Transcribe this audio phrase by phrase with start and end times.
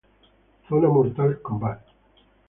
[0.69, 1.85] Zona Mortal Kombat